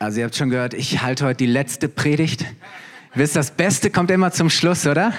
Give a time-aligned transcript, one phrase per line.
[0.00, 2.44] Also ihr habt schon gehört, ich halte heute die letzte Predigt.
[3.14, 5.12] Wisst, das Beste kommt immer zum Schluss, oder?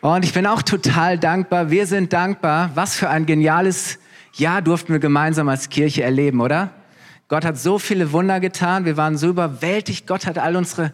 [0.00, 1.70] Und ich bin auch total dankbar.
[1.70, 2.72] Wir sind dankbar.
[2.74, 4.00] Was für ein geniales
[4.34, 6.72] Jahr durften wir gemeinsam als Kirche erleben, oder?
[7.28, 8.84] Gott hat so viele Wunder getan.
[8.84, 10.08] Wir waren so überwältigt.
[10.08, 10.92] Gott hat all unsere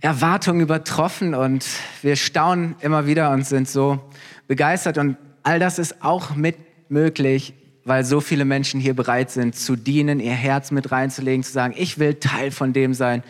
[0.00, 1.66] Erwartungen übertroffen und
[2.00, 4.00] wir staunen immer wieder und sind so
[4.48, 4.96] begeistert.
[4.96, 6.56] Und all das ist auch mit
[6.88, 7.52] möglich,
[7.84, 11.74] weil so viele Menschen hier bereit sind zu dienen, ihr Herz mit reinzulegen, zu sagen,
[11.76, 13.22] ich will Teil von dem sein,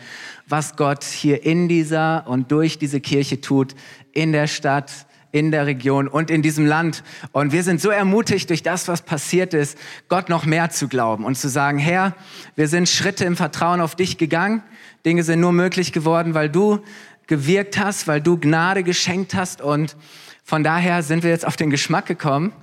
[0.47, 3.75] was Gott hier in dieser und durch diese Kirche tut,
[4.13, 4.91] in der Stadt,
[5.31, 7.03] in der Region und in diesem Land.
[7.33, 11.25] Und wir sind so ermutigt durch das, was passiert ist, Gott noch mehr zu glauben
[11.25, 12.15] und zu sagen, Herr,
[12.55, 14.63] wir sind Schritte im Vertrauen auf dich gegangen.
[15.05, 16.79] Dinge sind nur möglich geworden, weil du
[17.27, 19.61] gewirkt hast, weil du Gnade geschenkt hast.
[19.61, 19.97] Und
[20.45, 22.53] von daher sind wir jetzt auf den Geschmack gekommen,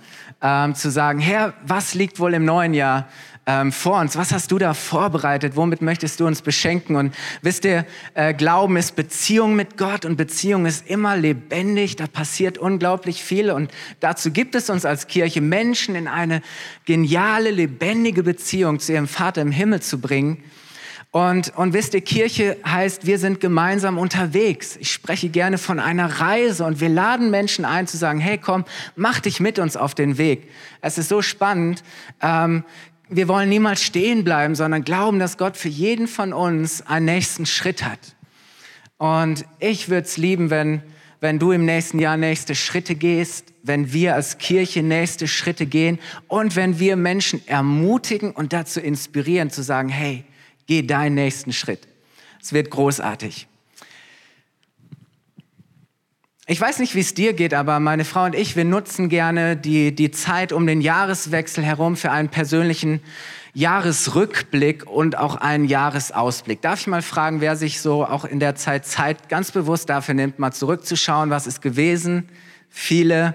[0.43, 3.09] ähm, zu sagen, Herr, was liegt wohl im neuen Jahr
[3.47, 4.17] ähm, vor uns?
[4.17, 5.57] Was hast du da vorbereitet?
[5.57, 6.97] Womit möchtest du uns beschenken?
[6.97, 11.97] Und wisst ihr, äh, Glauben ist Beziehung mit Gott und Beziehung ist immer lebendig.
[11.97, 13.71] Da passiert unglaublich viel und
[14.01, 16.43] dazu gibt es uns als Kirche Menschen in eine
[16.85, 20.43] geniale, lebendige Beziehung zu ihrem Vater im Himmel zu bringen.
[21.13, 24.77] Und, und wisst ihr, Kirche heißt, wir sind gemeinsam unterwegs.
[24.81, 28.65] Ich spreche gerne von einer Reise und wir laden Menschen ein zu sagen, hey komm,
[28.97, 30.49] mach dich mit uns auf den Weg.
[30.81, 31.85] Es ist so spannend.
[32.23, 32.65] Ähm,
[33.11, 37.45] wir wollen niemals stehen bleiben, sondern glauben, dass Gott für jeden von uns einen nächsten
[37.45, 38.17] Schritt hat.
[38.97, 40.81] Und ich würde es lieben, wenn,
[41.21, 45.99] wenn du im nächsten Jahr nächste Schritte gehst, wenn wir als Kirche nächste Schritte gehen
[46.27, 50.25] und wenn wir Menschen ermutigen und dazu inspirieren zu sagen, hey,
[50.67, 51.87] Geh deinen nächsten Schritt.
[52.41, 53.47] Es wird großartig.
[56.49, 59.57] Ich weiß nicht, wie es dir geht, aber meine Frau und ich, wir nutzen gerne
[59.57, 63.01] die, die Zeit um den Jahreswechsel herum für einen persönlichen
[63.55, 66.61] Jahresrückblick und auch einen Jahresausblick.
[66.61, 70.15] Darf ich mal fragen, wer sich so auch in der Zeit Zeit ganz bewusst dafür
[70.15, 72.29] nimmt, mal zurückzuschauen, was ist gewesen?
[72.71, 73.35] Viele.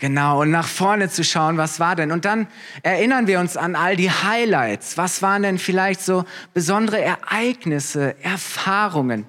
[0.00, 2.10] Genau, und nach vorne zu schauen, was war denn?
[2.10, 2.46] Und dann
[2.82, 4.96] erinnern wir uns an all die Highlights.
[4.96, 6.24] Was waren denn vielleicht so
[6.54, 9.26] besondere Ereignisse, Erfahrungen?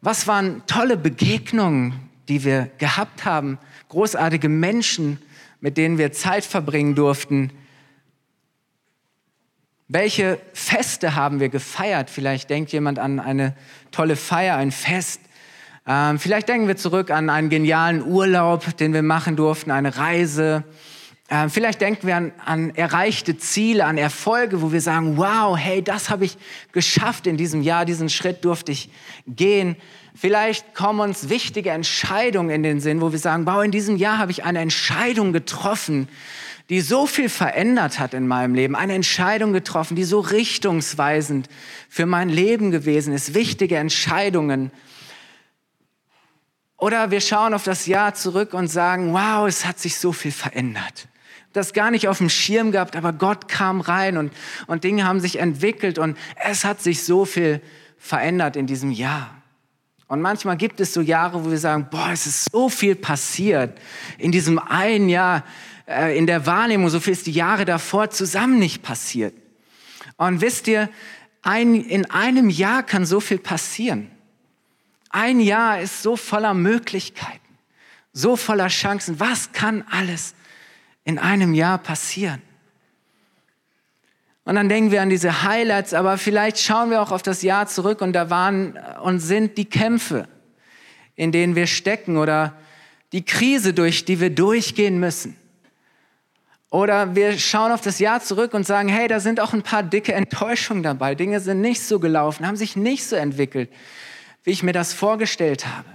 [0.00, 3.58] Was waren tolle Begegnungen, die wir gehabt haben?
[3.88, 5.18] Großartige Menschen,
[5.60, 7.50] mit denen wir Zeit verbringen durften.
[9.88, 12.10] Welche Feste haben wir gefeiert?
[12.10, 13.56] Vielleicht denkt jemand an eine
[13.90, 15.20] tolle Feier, ein Fest.
[15.86, 20.64] Ähm, vielleicht denken wir zurück an einen genialen Urlaub, den wir machen durften, eine Reise.
[21.28, 25.82] Ähm, vielleicht denken wir an, an erreichte Ziele, an Erfolge, wo wir sagen, wow, hey,
[25.82, 26.38] das habe ich
[26.72, 28.88] geschafft in diesem Jahr, diesen Schritt durfte ich
[29.26, 29.76] gehen.
[30.14, 34.16] Vielleicht kommen uns wichtige Entscheidungen in den Sinn, wo wir sagen, wow, in diesem Jahr
[34.16, 36.08] habe ich eine Entscheidung getroffen,
[36.70, 41.48] die so viel verändert hat in meinem Leben, eine Entscheidung getroffen, die so richtungsweisend
[41.90, 44.70] für mein Leben gewesen ist, wichtige Entscheidungen.
[46.84, 50.32] Oder wir schauen auf das Jahr zurück und sagen, wow, es hat sich so viel
[50.32, 51.08] verändert.
[51.54, 54.34] Das gar nicht auf dem Schirm gehabt, aber Gott kam rein und,
[54.66, 57.62] und Dinge haben sich entwickelt und es hat sich so viel
[57.96, 59.34] verändert in diesem Jahr.
[60.08, 63.80] Und manchmal gibt es so Jahre, wo wir sagen, boah, es ist so viel passiert
[64.18, 65.42] in diesem einen Jahr,
[65.88, 69.32] äh, in der Wahrnehmung, so viel ist die Jahre davor zusammen nicht passiert.
[70.18, 70.90] Und wisst ihr,
[71.40, 74.10] ein, in einem Jahr kann so viel passieren.
[75.16, 77.38] Ein Jahr ist so voller Möglichkeiten,
[78.12, 79.20] so voller Chancen.
[79.20, 80.34] Was kann alles
[81.04, 82.42] in einem Jahr passieren?
[84.42, 87.68] Und dann denken wir an diese Highlights, aber vielleicht schauen wir auch auf das Jahr
[87.68, 90.26] zurück und da waren und sind die Kämpfe,
[91.14, 92.52] in denen wir stecken oder
[93.12, 95.36] die Krise, durch die wir durchgehen müssen.
[96.70, 99.84] Oder wir schauen auf das Jahr zurück und sagen, hey, da sind auch ein paar
[99.84, 101.14] dicke Enttäuschungen dabei.
[101.14, 103.70] Dinge sind nicht so gelaufen, haben sich nicht so entwickelt,
[104.44, 105.88] wie ich mir das vorgestellt habe.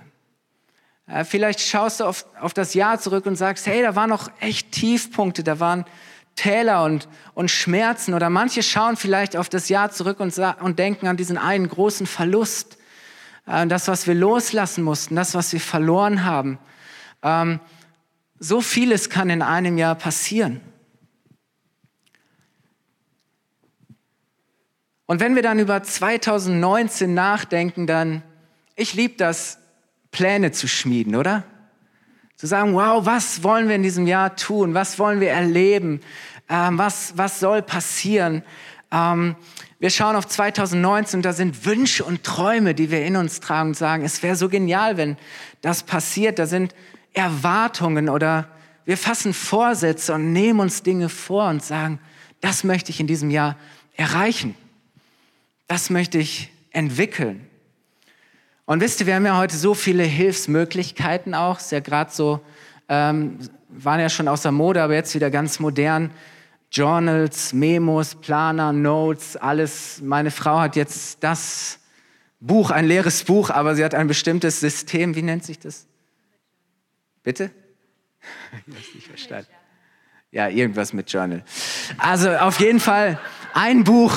[1.26, 4.72] Vielleicht schaust du auf, auf das Jahr zurück und sagst, hey, da waren noch echt
[4.72, 5.86] Tiefpunkte, da waren
[6.36, 8.14] Täler und, und Schmerzen.
[8.14, 12.06] Oder manche schauen vielleicht auf das Jahr zurück und, und denken an diesen einen großen
[12.06, 12.78] Verlust,
[13.48, 16.60] äh, das, was wir loslassen mussten, das, was wir verloren haben.
[17.24, 17.60] Ähm,
[18.38, 20.62] so vieles kann in einem Jahr passieren.
[25.08, 28.22] Und wenn wir dann über 2019 nachdenken, dann
[28.80, 29.58] ich liebe das,
[30.12, 31.44] Pläne zu schmieden, oder?
[32.36, 34.74] Zu sagen, wow, was wollen wir in diesem Jahr tun?
[34.74, 36.00] Was wollen wir erleben?
[36.48, 38.44] Ähm, was, was soll passieren?
[38.92, 39.36] Ähm,
[39.80, 43.76] wir schauen auf 2019 da sind Wünsche und Träume, die wir in uns tragen und
[43.76, 45.18] sagen, es wäre so genial, wenn
[45.62, 46.40] das passiert.
[46.40, 46.74] Da sind
[47.14, 48.48] Erwartungen oder
[48.86, 52.00] wir fassen Vorsätze und nehmen uns Dinge vor und sagen,
[52.42, 53.58] das möchte ich in diesem Jahr
[53.96, 54.56] erreichen.
[55.68, 57.49] Das möchte ich entwickeln.
[58.70, 61.58] Und wisst ihr, wir haben ja heute so viele Hilfsmöglichkeiten auch.
[61.58, 62.40] Ist ja gerade so,
[62.88, 63.40] ähm,
[63.70, 66.12] waren ja schon außer Mode, aber jetzt wieder ganz modern.
[66.72, 70.02] Journals, Memos, Planer, Notes, alles.
[70.04, 71.80] Meine Frau hat jetzt das
[72.40, 75.16] Buch, ein leeres Buch, aber sie hat ein bestimmtes System.
[75.16, 75.88] Wie nennt sich das?
[77.24, 77.50] Bitte?
[78.52, 79.50] Ich habe nicht verstanden.
[80.30, 81.44] Ja, irgendwas mit Journal.
[81.98, 83.20] Also auf jeden Fall
[83.56, 84.16] ein Buch,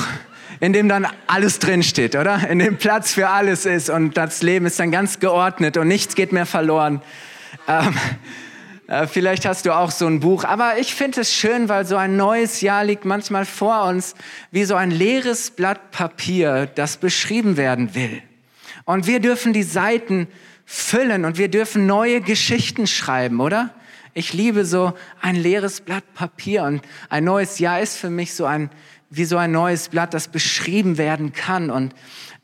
[0.63, 2.49] in dem dann alles drinsteht, oder?
[2.49, 6.15] In dem Platz für alles ist und das Leben ist dann ganz geordnet und nichts
[6.15, 7.01] geht mehr verloren.
[7.67, 7.93] Ähm,
[8.87, 11.97] äh, vielleicht hast du auch so ein Buch, aber ich finde es schön, weil so
[11.97, 14.15] ein neues Jahr liegt manchmal vor uns
[14.51, 18.21] wie so ein leeres Blatt Papier, das beschrieben werden will.
[18.85, 20.29] Und wir dürfen die Seiten
[20.65, 23.71] füllen und wir dürfen neue Geschichten schreiben, oder?
[24.15, 28.45] Ich liebe so ein leeres Blatt Papier und ein neues Jahr ist für mich so
[28.45, 28.69] ein,
[29.15, 31.69] wie so ein neues Blatt, das beschrieben werden kann.
[31.69, 31.93] Und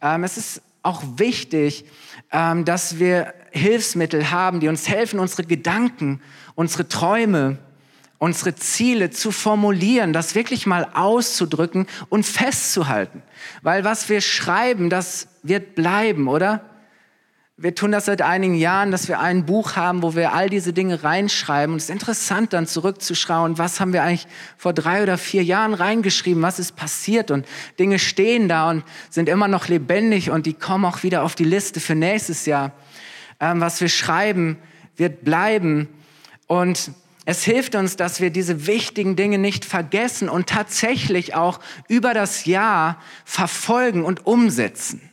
[0.02, 1.86] ähm, es ist auch wichtig,
[2.32, 6.22] ähm, dass wir Hilfsmittel haben, die uns helfen, unsere Gedanken,
[6.56, 7.58] unsere Träume,
[8.20, 13.24] unsere Ziele zu formulieren, das wirklich mal auszudrücken und festzuhalten.
[13.62, 16.64] Weil was wir schreiben, das wird bleiben, oder?
[17.62, 20.72] Wir tun das seit einigen Jahren, dass wir ein Buch haben, wo wir all diese
[20.72, 21.74] Dinge reinschreiben.
[21.74, 25.74] Und es ist interessant, dann zurückzuschauen, was haben wir eigentlich vor drei oder vier Jahren
[25.74, 27.32] reingeschrieben, was ist passiert.
[27.32, 27.46] Und
[27.78, 31.44] Dinge stehen da und sind immer noch lebendig und die kommen auch wieder auf die
[31.44, 32.72] Liste für nächstes Jahr.
[33.42, 34.58] Ähm, was wir schreiben,
[34.96, 35.90] wird bleiben.
[36.48, 36.92] Und
[37.26, 41.60] es hilft uns, dass wir diese wichtigen Dinge nicht vergessen und tatsächlich auch
[41.90, 45.09] über das Jahr verfolgen und umsetzen.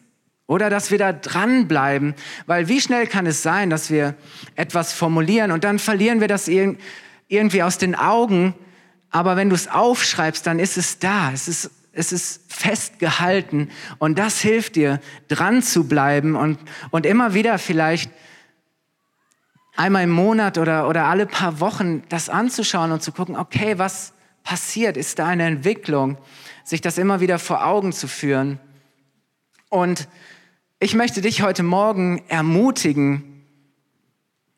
[0.47, 2.15] Oder dass wir da dranbleiben,
[2.47, 4.15] weil wie schnell kann es sein, dass wir
[4.55, 8.55] etwas formulieren und dann verlieren wir das irgendwie aus den Augen.
[9.11, 11.33] Aber wenn du es aufschreibst, dann ist es da.
[11.33, 16.59] Es ist, es ist festgehalten und das hilft dir, dran zu bleiben und,
[16.91, 18.11] und immer wieder vielleicht
[19.77, 24.13] einmal im Monat oder, oder alle paar Wochen das anzuschauen und zu gucken, okay, was
[24.45, 24.97] passiert?
[24.97, 26.19] Ist da eine Entwicklung?
[26.65, 28.61] Sich das immer wieder vor Augen zu führen.
[29.69, 30.09] Und
[30.79, 33.45] ich möchte dich heute Morgen ermutigen,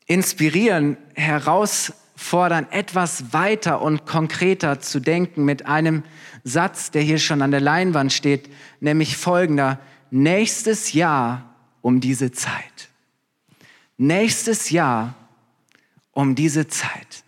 [0.05, 6.03] inspirieren, herausfordern, etwas weiter und konkreter zu denken mit einem
[6.43, 8.49] Satz, der hier schon an der Leinwand steht,
[8.81, 9.79] nämlich folgender.
[10.11, 12.89] Nächstes Jahr um diese Zeit.
[13.97, 15.15] Nächstes Jahr
[16.11, 17.23] um diese Zeit.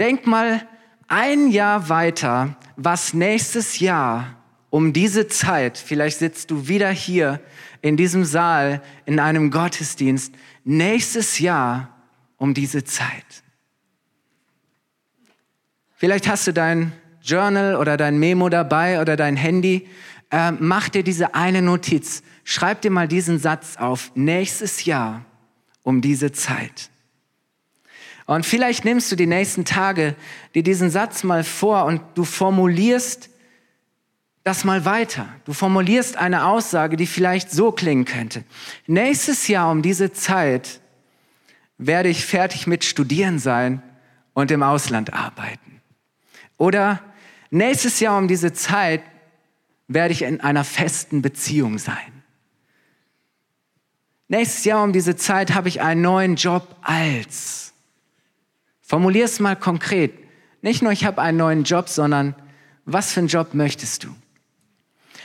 [0.00, 0.66] Denk mal
[1.06, 4.36] ein Jahr weiter, was nächstes Jahr
[4.70, 7.40] um diese Zeit, vielleicht sitzt du wieder hier
[7.82, 10.34] in diesem Saal in einem Gottesdienst
[10.64, 11.94] nächstes Jahr
[12.38, 13.42] um diese Zeit.
[15.96, 16.92] Vielleicht hast du dein
[17.22, 19.88] Journal oder dein Memo dabei oder dein Handy.
[20.30, 22.22] Äh, mach dir diese eine Notiz.
[22.44, 24.10] Schreib dir mal diesen Satz auf.
[24.14, 25.24] Nächstes Jahr
[25.82, 26.90] um diese Zeit.
[28.26, 30.16] Und vielleicht nimmst du die nächsten Tage
[30.54, 33.30] dir diesen Satz mal vor und du formulierst
[34.44, 35.28] das mal weiter.
[35.44, 38.44] Du formulierst eine Aussage, die vielleicht so klingen könnte.
[38.86, 40.80] Nächstes Jahr um diese Zeit
[41.78, 43.82] werde ich fertig mit Studieren sein
[44.34, 45.80] und im Ausland arbeiten.
[46.56, 47.00] Oder
[47.50, 49.02] nächstes Jahr um diese Zeit
[49.88, 51.96] werde ich in einer festen Beziehung sein.
[54.28, 57.74] Nächstes Jahr um diese Zeit habe ich einen neuen Job als.
[58.80, 60.12] Formulier es mal konkret.
[60.62, 62.34] Nicht nur ich habe einen neuen Job, sondern
[62.84, 64.14] was für einen Job möchtest du?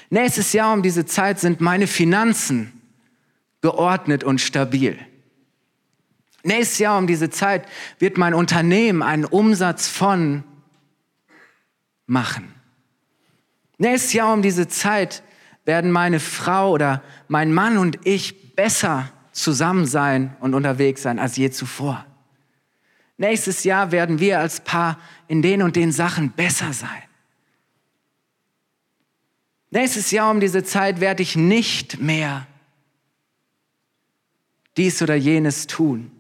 [0.10, 2.82] Nächstes Jahr um diese Zeit sind meine Finanzen
[3.62, 4.98] geordnet und stabil.
[6.44, 7.68] Nächstes Jahr um diese Zeit
[8.00, 10.44] wird mein Unternehmen einen Umsatz von
[12.06, 12.54] machen.
[13.78, 15.24] Nächstes Jahr um diese Zeit
[15.66, 21.36] werden meine Frau oder mein Mann und ich besser zusammen sein und unterwegs sein als
[21.36, 22.06] je zuvor.
[23.18, 27.07] Nächstes Jahr werden wir als Paar in den und den Sachen besser sein.
[29.70, 32.48] Nächstes Jahr um diese Zeit werde ich nicht mehr
[34.78, 36.12] dies oder jenes tun.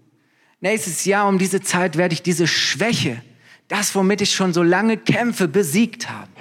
[0.60, 3.22] Nächstes Jahr um diese Zeit werde ich diese Schwäche,
[3.68, 6.32] das, womit ich schon so lange kämpfe, besiegt haben.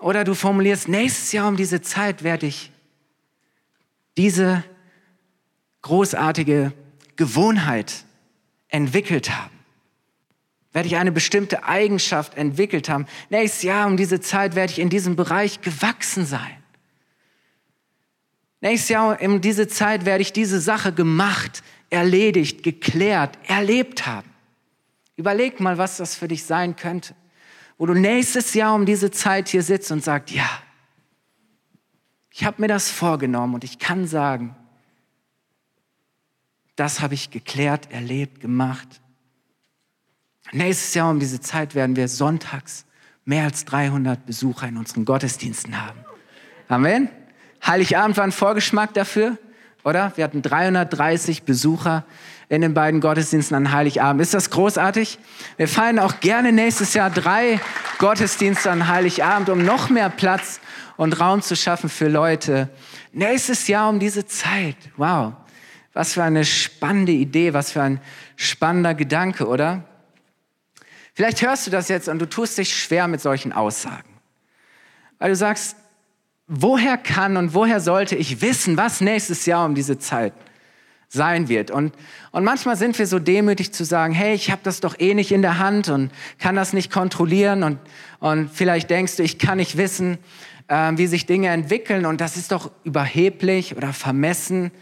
[0.00, 2.72] Oder du formulierst, nächstes Jahr um diese Zeit werde ich
[4.16, 4.64] diese
[5.82, 6.72] großartige
[7.16, 8.04] Gewohnheit
[8.68, 9.53] entwickelt haben
[10.74, 13.06] werde ich eine bestimmte Eigenschaft entwickelt haben.
[13.30, 16.62] Nächstes Jahr um diese Zeit werde ich in diesem Bereich gewachsen sein.
[18.60, 24.28] Nächstes Jahr um diese Zeit werde ich diese Sache gemacht, erledigt, geklärt, erlebt haben.
[25.16, 27.14] Überleg mal, was das für dich sein könnte.
[27.76, 30.48] wo du nächstes Jahr um diese Zeit hier sitzt und sagst, ja,
[32.30, 34.54] ich habe mir das vorgenommen und ich kann sagen,
[36.76, 39.00] das habe ich geklärt, erlebt, gemacht.
[40.54, 42.84] Nächstes Jahr um diese Zeit werden wir sonntags
[43.24, 45.98] mehr als 300 Besucher in unseren Gottesdiensten haben.
[46.68, 47.08] Amen.
[47.66, 49.36] Heiligabend war ein Vorgeschmack dafür,
[49.82, 50.12] oder?
[50.14, 52.04] Wir hatten 330 Besucher
[52.48, 54.22] in den beiden Gottesdiensten an Heiligabend.
[54.22, 55.18] Ist das großartig?
[55.56, 57.58] Wir feiern auch gerne nächstes Jahr drei
[57.98, 60.60] Gottesdienste an Heiligabend, um noch mehr Platz
[60.96, 62.68] und Raum zu schaffen für Leute.
[63.12, 64.76] Nächstes Jahr um diese Zeit.
[64.98, 65.32] Wow.
[65.94, 68.00] Was für eine spannende Idee, was für ein
[68.36, 69.82] spannender Gedanke, oder?
[71.14, 74.08] Vielleicht hörst du das jetzt und du tust dich schwer mit solchen Aussagen.
[75.18, 75.76] Weil du sagst,
[76.46, 80.32] woher kann und woher sollte ich wissen, was nächstes Jahr um diese Zeit
[81.08, 81.70] sein wird.
[81.70, 81.94] Und,
[82.32, 85.30] und manchmal sind wir so demütig zu sagen, hey, ich habe das doch eh nicht
[85.30, 87.62] in der Hand und kann das nicht kontrollieren.
[87.62, 87.78] Und,
[88.18, 90.18] und vielleicht denkst du, ich kann nicht wissen,
[90.66, 92.04] äh, wie sich Dinge entwickeln.
[92.04, 94.72] Und das ist doch überheblich oder vermessen,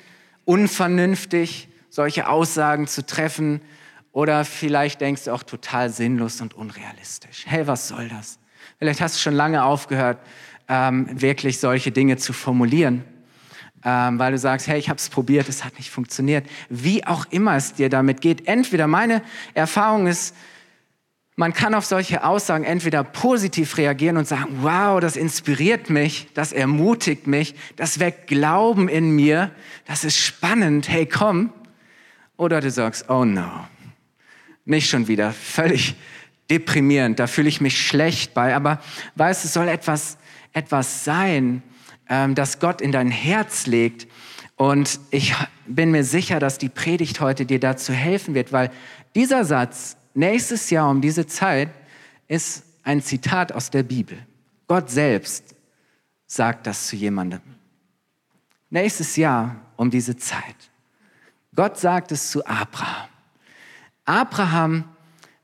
[0.47, 3.61] unvernünftig, solche Aussagen zu treffen.
[4.12, 7.45] Oder vielleicht denkst du auch total sinnlos und unrealistisch.
[7.47, 8.38] Hey, was soll das?
[8.78, 10.19] Vielleicht hast du schon lange aufgehört,
[10.69, 13.04] ähm, wirklich solche Dinge zu formulieren,
[13.85, 16.47] ähm, weil du sagst, hey, ich habe es probiert, es hat nicht funktioniert.
[16.69, 18.47] Wie auch immer es dir damit geht.
[18.47, 19.23] Entweder meine
[19.54, 20.37] Erfahrung ist,
[21.35, 26.52] man kann auf solche Aussagen entweder positiv reagieren und sagen, wow, das inspiriert mich, das
[26.52, 29.50] ermutigt mich, das weckt Glauben in mir,
[29.87, 31.52] das ist spannend, hey, komm.
[32.37, 33.66] Oder du sagst, oh no,
[34.64, 35.95] nicht schon wieder, völlig
[36.50, 38.54] deprimierend, da fühle ich mich schlecht bei.
[38.54, 38.81] Aber
[39.16, 40.19] weißt, es soll etwas,
[40.52, 41.62] etwas sein,
[42.09, 44.07] ähm, das Gott in dein Herz legt.
[44.57, 45.35] Und ich
[45.66, 48.71] bin mir sicher, dass die Predigt heute dir dazu helfen wird, weil
[49.14, 51.71] dieser Satz, nächstes Jahr um diese Zeit,
[52.28, 54.19] ist ein Zitat aus der Bibel.
[54.66, 55.54] Gott selbst
[56.26, 57.40] sagt das zu jemandem.
[58.71, 60.57] Nächstes Jahr um diese Zeit.
[61.54, 63.12] Gott sagt es zu Abraham.
[64.04, 64.85] Abraham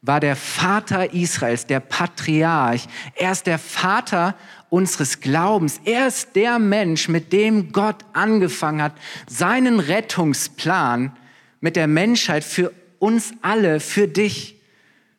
[0.03, 2.87] war der Vater Israels, der Patriarch.
[3.15, 4.37] Er ist der Vater
[4.71, 5.81] unseres Glaubens.
[5.85, 8.95] Er ist der Mensch, mit dem Gott angefangen hat,
[9.27, 11.17] seinen Rettungsplan
[11.61, 14.57] mit der Menschheit für uns alle, für dich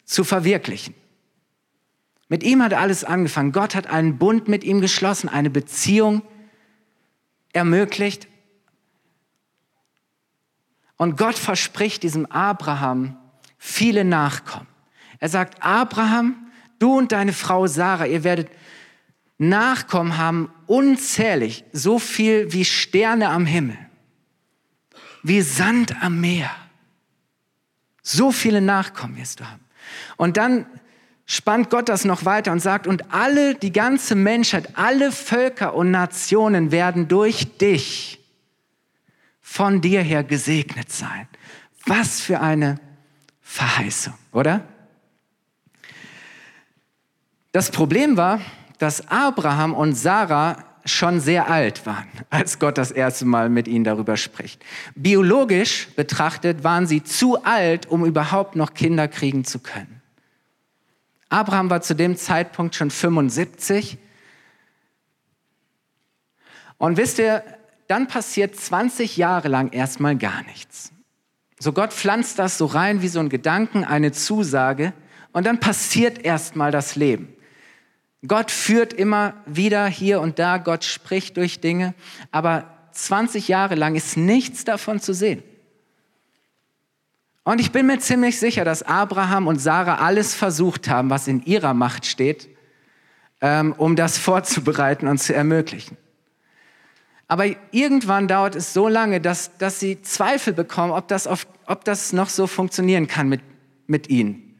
[0.05, 0.96] zu verwirklichen.
[2.29, 3.51] Mit ihm hat alles angefangen.
[3.51, 6.22] Gott hat einen Bund mit ihm geschlossen, eine Beziehung
[7.53, 8.27] ermöglicht.
[10.96, 13.17] Und Gott verspricht diesem Abraham,
[13.60, 14.68] viele Nachkommen.
[15.20, 16.48] Er sagt, Abraham,
[16.80, 18.50] du und deine Frau Sarah, ihr werdet
[19.38, 23.78] Nachkommen haben, unzählig, so viel wie Sterne am Himmel,
[25.24, 26.50] wie Sand am Meer.
[28.01, 29.63] So viele Nachkommen wirst du haben.
[30.18, 30.66] Und dann
[31.25, 35.92] spannt Gott das noch weiter und sagt, und alle, die ganze Menschheit, alle Völker und
[35.92, 38.20] Nationen werden durch dich
[39.39, 41.28] von dir her gesegnet sein.
[41.86, 42.80] Was für eine
[43.50, 44.63] Verheißung, oder?
[47.51, 48.39] Das Problem war,
[48.77, 53.84] dass Abraham und Sarah schon sehr alt waren, als Gott das erste Mal mit ihnen
[53.84, 54.63] darüber spricht.
[54.94, 60.00] Biologisch betrachtet waren sie zu alt, um überhaupt noch Kinder kriegen zu können.
[61.29, 63.98] Abraham war zu dem Zeitpunkt schon 75.
[66.77, 67.44] Und wisst ihr,
[67.88, 70.91] dann passiert 20 Jahre lang erstmal gar nichts.
[71.60, 74.94] So Gott pflanzt das so rein wie so ein Gedanken, eine Zusage
[75.34, 77.34] und dann passiert erstmal das Leben.
[78.28, 81.94] Gott führt immer wieder hier und da, Gott spricht durch Dinge,
[82.32, 85.44] aber 20 Jahre lang ist nichts davon zu sehen.
[87.44, 91.44] Und ich bin mir ziemlich sicher, dass Abraham und Sarah alles versucht haben, was in
[91.44, 92.50] ihrer Macht steht,
[93.42, 95.98] ähm, um das vorzubereiten und zu ermöglichen.
[97.29, 101.86] Aber irgendwann dauert es so lange, dass, dass sie Zweifel bekommen, ob das, auf, ob
[101.86, 103.41] das noch so funktionieren kann mit,
[103.86, 104.55] mit ihnen.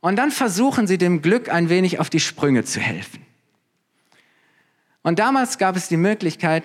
[0.00, 3.24] Und dann versuchen sie dem Glück ein wenig auf die Sprünge zu helfen.
[5.02, 6.64] Und damals gab es die Möglichkeit,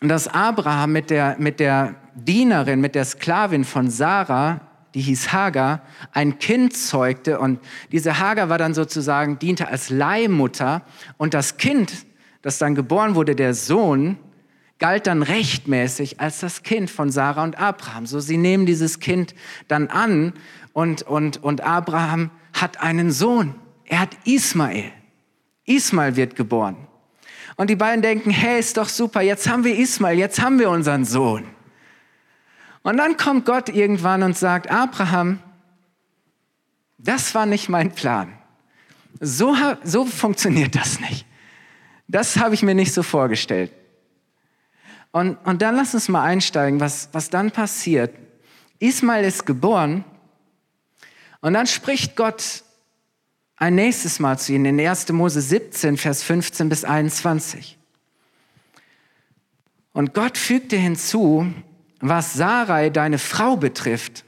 [0.00, 4.60] dass Abraham mit der, mit der Dienerin, mit der Sklavin von Sarah,
[4.94, 7.40] die hieß Hagar, ein Kind zeugte.
[7.40, 7.58] Und
[7.90, 10.82] diese Hagar war dann sozusagen, diente als Leihmutter.
[11.16, 12.06] Und das Kind
[12.44, 14.18] das dann geboren wurde, der Sohn,
[14.78, 18.04] galt dann rechtmäßig als das Kind von Sarah und Abraham.
[18.04, 19.34] So, sie nehmen dieses Kind
[19.66, 20.34] dann an
[20.74, 23.54] und, und, und Abraham hat einen Sohn.
[23.86, 24.92] Er hat Ismael.
[25.64, 26.76] Ismael wird geboren.
[27.56, 30.68] Und die beiden denken, hey, ist doch super, jetzt haben wir Ismael, jetzt haben wir
[30.68, 31.44] unseren Sohn.
[32.82, 35.38] Und dann kommt Gott irgendwann und sagt, Abraham,
[36.98, 38.34] das war nicht mein Plan.
[39.18, 41.24] So, so funktioniert das nicht.
[42.08, 43.72] Das habe ich mir nicht so vorgestellt.
[45.12, 48.14] Und, und dann lass uns mal einsteigen, was, was dann passiert.
[48.80, 50.04] Ismael ist geboren
[51.40, 52.64] und dann spricht Gott
[53.56, 55.10] ein nächstes Mal zu ihnen in 1.
[55.12, 57.78] Mose 17, Vers 15 bis 21.
[59.92, 61.46] Und Gott fügte hinzu,
[62.00, 64.24] was Sarai, deine Frau, betrifft.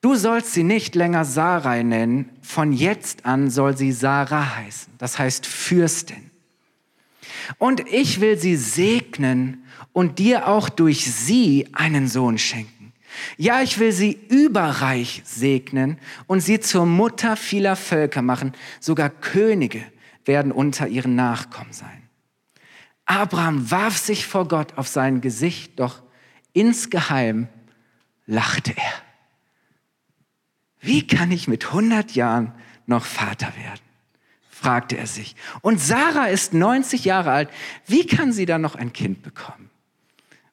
[0.00, 5.18] Du sollst sie nicht länger Sarai nennen, von jetzt an soll sie Sarah heißen, das
[5.18, 6.23] heißt Fürstin.
[7.58, 12.92] Und ich will sie segnen und dir auch durch sie einen Sohn schenken.
[13.36, 18.52] Ja, ich will sie überreich segnen und sie zur Mutter vieler Völker machen.
[18.80, 19.84] Sogar Könige
[20.24, 22.02] werden unter ihren Nachkommen sein.
[23.06, 26.02] Abraham warf sich vor Gott auf sein Gesicht, doch
[26.52, 27.48] insgeheim
[28.26, 28.92] lachte er.
[30.80, 32.52] Wie kann ich mit 100 Jahren
[32.86, 33.83] noch Vater werden?
[34.64, 35.36] Fragte er sich.
[35.60, 37.50] Und Sarah ist 90 Jahre alt.
[37.86, 39.68] Wie kann sie dann noch ein Kind bekommen?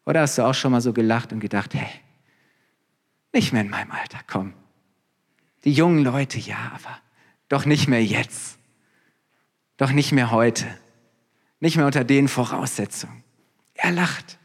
[0.05, 1.89] Oder hast du auch schon mal so gelacht und gedacht, hey,
[3.31, 4.53] nicht mehr in meinem Alter, komm.
[5.63, 6.99] Die jungen Leute, ja, aber
[7.47, 8.57] doch nicht mehr jetzt.
[9.77, 10.67] Doch nicht mehr heute.
[11.61, 13.23] Nicht mehr unter den Voraussetzungen.
[13.75, 14.37] Er lacht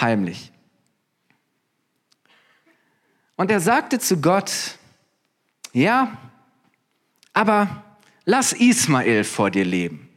[0.00, 0.52] heimlich.
[3.36, 4.78] Und er sagte zu Gott,
[5.74, 6.16] ja,
[7.34, 7.84] aber
[8.30, 10.08] lass Ismael vor dir leben.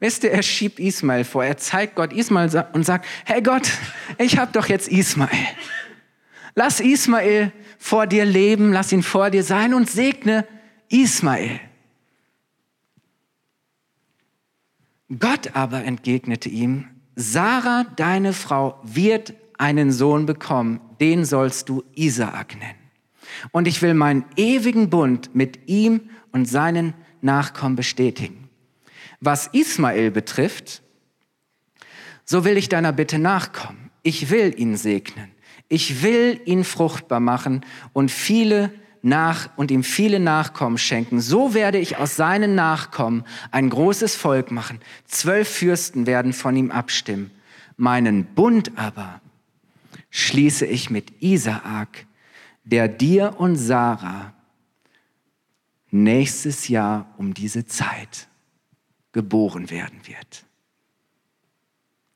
[0.00, 1.44] Wisst ihr, er schiebt Ismael vor.
[1.44, 3.70] Er zeigt Gott Ismael und sagt, hey Gott,
[4.18, 5.30] ich habe doch jetzt Ismael.
[6.54, 10.44] Lass Ismael vor dir leben, lass ihn vor dir sein und segne
[10.88, 11.60] Ismael.
[15.18, 22.58] Gott aber entgegnete ihm, Sarah, deine Frau, wird einen Sohn bekommen, den sollst du Isaak
[22.58, 22.74] nennen.
[23.52, 26.92] Und ich will meinen ewigen Bund mit ihm und seinen
[27.26, 28.48] Nachkommen bestätigen.
[29.20, 30.82] Was Ismael betrifft,
[32.24, 33.90] so will ich deiner Bitte nachkommen.
[34.02, 35.30] Ich will ihn segnen.
[35.68, 41.20] Ich will ihn fruchtbar machen und viele nach und ihm viele Nachkommen schenken.
[41.20, 44.80] So werde ich aus seinen Nachkommen ein großes Volk machen.
[45.06, 47.30] Zwölf Fürsten werden von ihm abstimmen.
[47.76, 49.20] Meinen Bund aber
[50.10, 52.06] schließe ich mit Isaak,
[52.64, 54.32] der dir und Sarah
[56.02, 58.28] nächstes Jahr um diese Zeit
[59.12, 60.44] geboren werden wird.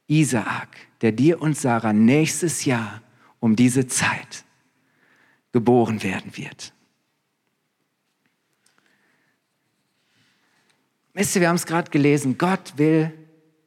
[0.07, 3.01] Isaak, der dir und Sarah nächstes Jahr
[3.39, 4.45] um diese Zeit
[5.53, 6.73] geboren werden wird.
[11.15, 13.13] Wisst ihr, wir haben es gerade gelesen, Gott will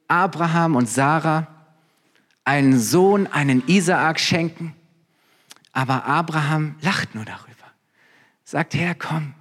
[0.08, 1.48] Abraham und Sarah
[2.44, 4.74] einen Sohn, einen Isaak schenken,
[5.72, 7.54] aber Abraham lacht nur darüber.
[8.44, 9.34] Sagt, Herr, komm,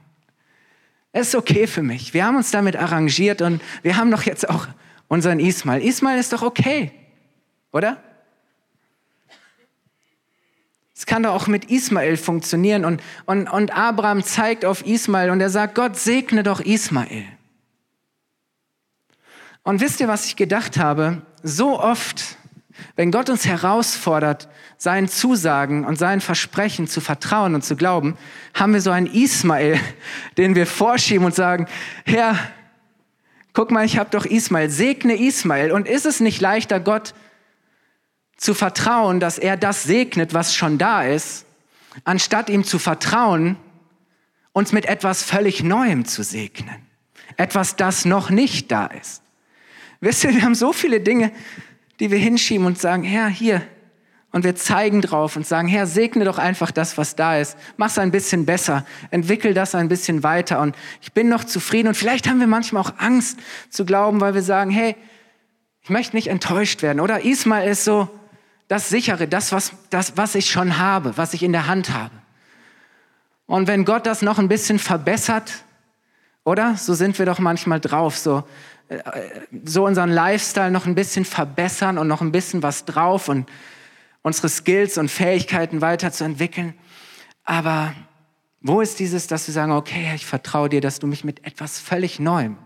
[1.13, 2.13] es ist okay für mich.
[2.13, 4.67] Wir haben uns damit arrangiert und wir haben doch jetzt auch
[5.07, 5.81] unseren Ismail.
[5.81, 6.91] Ismail ist doch okay,
[7.71, 8.03] oder?
[10.95, 12.83] Es kann doch auch mit Ismael funktionieren.
[12.83, 17.25] Und, und, und Abraham zeigt auf Ismael und er sagt, Gott segne doch Ismael.
[19.63, 21.21] Und wisst ihr, was ich gedacht habe?
[21.43, 22.37] So oft,
[22.95, 28.17] wenn Gott uns herausfordert, seinen Zusagen und seinen Versprechen zu vertrauen und zu glauben,
[28.53, 29.79] haben wir so einen Ismael,
[30.37, 31.67] den wir vorschieben und sagen,
[32.05, 32.37] Herr,
[33.53, 35.71] guck mal, ich habe doch Ismael, segne Ismael.
[35.71, 37.13] Und ist es nicht leichter, Gott
[38.37, 41.45] zu vertrauen, dass er das segnet, was schon da ist,
[42.03, 43.55] anstatt ihm zu vertrauen,
[44.51, 46.75] uns mit etwas völlig Neuem zu segnen.
[47.37, 49.21] Etwas, das noch nicht da ist.
[49.99, 51.31] Wisst ihr, wir haben so viele Dinge,
[51.99, 53.61] die wir hinschieben und sagen, Herr, hier.
[54.31, 57.55] Und wir zeigen drauf und sagen, Herr, segne doch einfach das, was da ist.
[57.77, 58.83] Mach es ein bisschen besser.
[59.11, 60.59] Entwickel das ein bisschen weiter.
[60.59, 61.89] Und ich bin noch zufrieden.
[61.89, 63.37] Und vielleicht haben wir manchmal auch Angst
[63.69, 64.95] zu glauben, weil wir sagen, hey,
[65.83, 66.99] ich möchte nicht enttäuscht werden.
[66.99, 68.09] Oder Ismael ist so,
[68.67, 72.15] das sichere, das was, das, was ich schon habe, was ich in der Hand habe.
[73.45, 75.63] Und wenn Gott das noch ein bisschen verbessert,
[76.43, 76.75] oder?
[76.75, 78.43] So sind wir doch manchmal drauf, so,
[79.65, 83.49] so unseren Lifestyle noch ein bisschen verbessern und noch ein bisschen was drauf und
[84.21, 86.73] unsere Skills und Fähigkeiten weiterzuentwickeln.
[87.43, 87.93] Aber
[88.61, 91.79] wo ist dieses, dass wir sagen, okay, ich vertraue dir, dass du mich mit etwas
[91.79, 92.57] völlig Neuem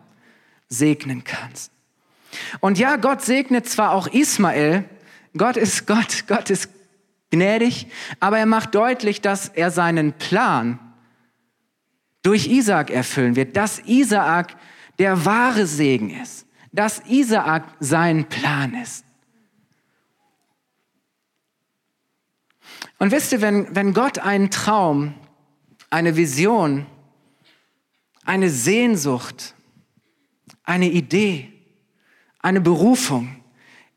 [0.69, 1.71] segnen kannst?
[2.59, 4.85] Und ja, Gott segnet zwar auch Ismael,
[5.35, 6.69] Gott ist Gott, Gott ist
[7.31, 7.87] gnädig,
[8.19, 10.79] aber er macht deutlich, dass er seinen Plan
[12.21, 14.55] durch Isaak erfüllen wird, dass Isaak
[14.99, 19.05] der wahre Segen ist, dass Isaak sein Plan ist.
[22.99, 25.13] Und wisst ihr, wenn, wenn Gott einen Traum,
[25.89, 26.85] eine Vision,
[28.25, 29.55] eine Sehnsucht,
[30.63, 31.51] eine Idee,
[32.39, 33.43] eine Berufung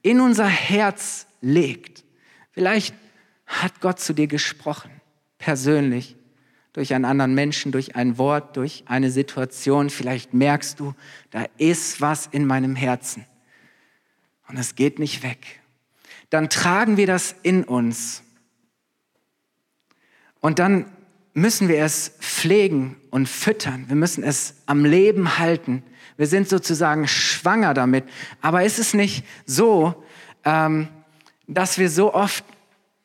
[0.02, 2.04] in unser Herz legt.
[2.52, 2.94] Vielleicht
[3.46, 4.90] hat Gott zu dir gesprochen,
[5.38, 6.16] persönlich,
[6.72, 9.90] durch einen anderen Menschen, durch ein Wort, durch eine Situation.
[9.90, 10.94] Vielleicht merkst du,
[11.30, 13.26] da ist was in meinem Herzen
[14.48, 15.60] und es geht nicht weg.
[16.28, 18.22] Dann tragen wir das in uns.
[20.40, 20.86] Und dann
[21.34, 23.84] müssen wir es pflegen und füttern.
[23.88, 25.82] Wir müssen es am Leben halten.
[26.16, 28.04] Wir sind sozusagen schwanger damit.
[28.40, 30.04] Aber ist es nicht so,
[30.44, 30.88] ähm,
[31.46, 32.44] dass wir so oft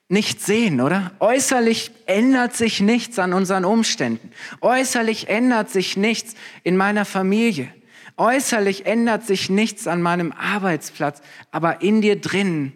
[0.07, 1.11] nicht sehen, oder?
[1.19, 4.31] Äußerlich ändert sich nichts an unseren Umständen.
[4.61, 7.73] Äußerlich ändert sich nichts in meiner Familie.
[8.17, 11.21] Äußerlich ändert sich nichts an meinem Arbeitsplatz.
[11.51, 12.71] Aber in dir drin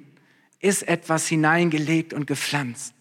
[0.59, 2.93] ist etwas hineingelegt und gepflanzt.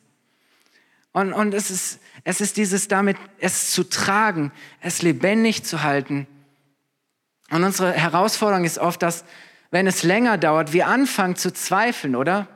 [1.13, 6.27] Und, und es, ist, es ist dieses damit, es zu tragen, es lebendig zu halten.
[7.51, 9.25] Und unsere Herausforderung ist oft, dass,
[9.71, 12.47] wenn es länger dauert, wir anfangen zu zweifeln, oder?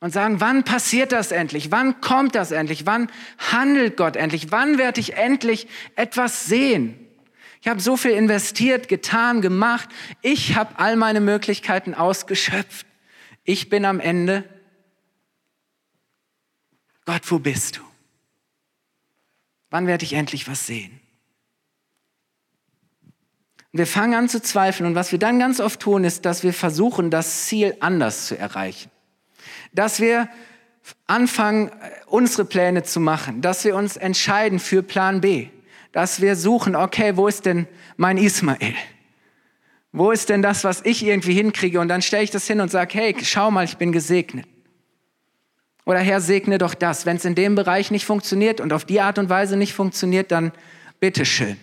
[0.00, 1.70] Und sagen, wann passiert das endlich?
[1.70, 2.86] Wann kommt das endlich?
[2.86, 4.50] Wann handelt Gott endlich?
[4.50, 7.06] Wann werde ich endlich etwas sehen?
[7.60, 9.88] Ich habe so viel investiert, getan, gemacht.
[10.22, 12.86] Ich habe all meine Möglichkeiten ausgeschöpft.
[13.42, 14.44] Ich bin am Ende.
[17.04, 17.80] Gott, wo bist du?
[19.70, 21.00] Wann werde ich endlich was sehen?
[23.70, 26.52] wir fangen an zu zweifeln und was wir dann ganz oft tun, ist, dass wir
[26.52, 28.90] versuchen, das Ziel anders zu erreichen
[29.72, 30.28] dass wir
[31.06, 31.70] anfangen,
[32.06, 35.48] unsere Pläne zu machen, dass wir uns entscheiden für Plan B,
[35.92, 38.74] dass wir suchen, okay, wo ist denn mein Ismael?
[39.92, 41.80] Wo ist denn das, was ich irgendwie hinkriege?
[41.80, 44.46] Und dann stelle ich das hin und sage, hey, schau mal, ich bin gesegnet.
[45.86, 47.06] Oder Herr, segne doch das.
[47.06, 50.30] Wenn es in dem Bereich nicht funktioniert und auf die Art und Weise nicht funktioniert,
[50.30, 50.52] dann
[51.00, 51.56] bitteschön.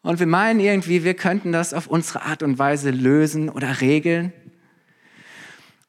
[0.00, 4.32] Und wir meinen irgendwie, wir könnten das auf unsere Art und Weise lösen oder regeln.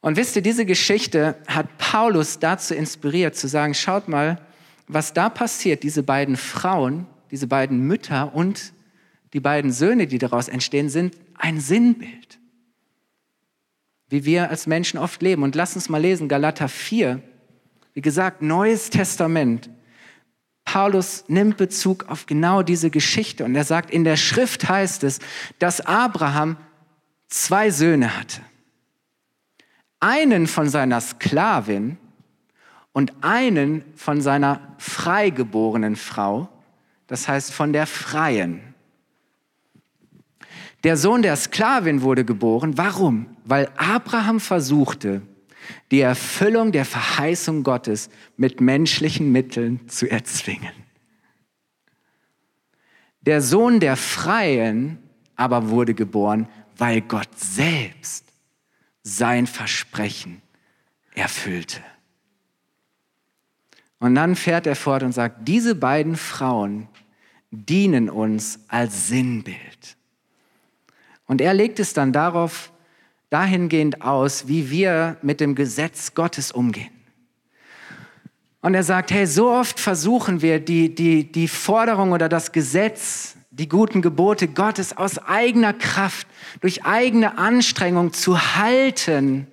[0.01, 4.39] Und wisst ihr, diese Geschichte hat Paulus dazu inspiriert, zu sagen, schaut mal,
[4.87, 8.73] was da passiert, diese beiden Frauen, diese beiden Mütter und
[9.33, 12.39] die beiden Söhne, die daraus entstehen, sind ein Sinnbild.
[14.09, 15.43] Wie wir als Menschen oft leben.
[15.43, 17.21] Und lass uns mal lesen, Galater 4.
[17.93, 19.69] Wie gesagt, Neues Testament.
[20.63, 25.19] Paulus nimmt Bezug auf genau diese Geschichte und er sagt, in der Schrift heißt es,
[25.59, 26.57] dass Abraham
[27.27, 28.41] zwei Söhne hatte
[29.99, 31.97] einen von seiner Sklavin
[32.93, 36.49] und einen von seiner freigeborenen Frau,
[37.07, 38.73] das heißt von der Freien.
[40.83, 42.77] Der Sohn der Sklavin wurde geboren.
[42.77, 43.25] Warum?
[43.45, 45.21] Weil Abraham versuchte,
[45.91, 50.71] die Erfüllung der Verheißung Gottes mit menschlichen Mitteln zu erzwingen.
[53.21, 54.99] Der Sohn der Freien
[55.35, 58.26] aber wurde geboren, weil Gott selbst
[59.07, 60.41] sein Versprechen
[61.15, 61.81] erfüllte.
[63.99, 66.89] Und dann fährt er fort und sagt, diese beiden Frauen
[67.49, 69.95] dienen uns als Sinnbild.
[71.25, 72.71] Und er legt es dann darauf,
[73.29, 76.91] dahingehend aus, wie wir mit dem Gesetz Gottes umgehen.
[78.61, 83.36] Und er sagt, hey, so oft versuchen wir die, die, die Forderung oder das Gesetz
[83.57, 86.27] die guten Gebote Gottes aus eigener Kraft,
[86.61, 89.47] durch eigene Anstrengung zu halten,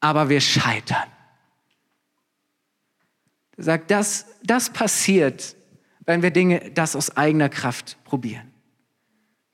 [0.00, 1.08] aber wir scheitern.
[3.56, 5.56] Er sagt, das, das passiert,
[6.06, 8.52] wenn wir Dinge, das aus eigener Kraft probieren.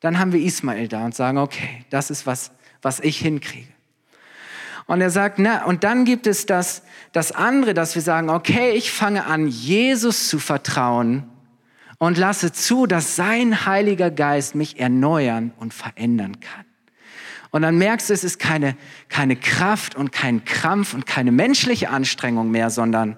[0.00, 2.50] Dann haben wir Ismael da und sagen, okay, das ist was,
[2.82, 3.72] was ich hinkriege.
[4.86, 8.72] Und er sagt, na, und dann gibt es das, das andere, dass wir sagen, okay,
[8.72, 11.30] ich fange an, Jesus zu vertrauen
[11.98, 16.64] und lasse zu, dass sein Heiliger Geist mich erneuern und verändern kann.
[17.50, 18.76] Und dann merkst du, es ist keine,
[19.08, 23.16] keine Kraft und kein Krampf und keine menschliche Anstrengung mehr, sondern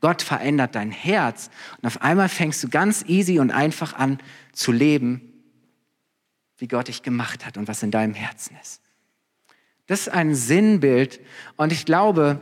[0.00, 1.50] Gott verändert dein Herz.
[1.80, 4.18] Und auf einmal fängst du ganz easy und einfach an
[4.52, 5.32] zu leben,
[6.58, 8.82] wie Gott dich gemacht hat und was in deinem Herzen ist.
[9.86, 11.20] Das ist ein Sinnbild.
[11.56, 12.40] Und ich glaube,